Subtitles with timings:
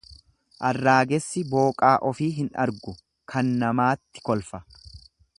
[0.69, 2.93] Arraagessi booqaa ofii hin argu
[3.33, 4.63] kan namaatti kolfa.